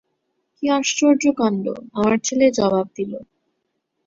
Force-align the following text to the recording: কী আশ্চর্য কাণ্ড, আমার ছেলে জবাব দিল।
কী 0.55 0.65
আশ্চর্য 0.71 1.23
কাণ্ড, 1.39 1.65
আমার 1.97 2.17
ছেলে 2.19 2.45
জবাব 2.57 2.87
দিল। 2.97 3.13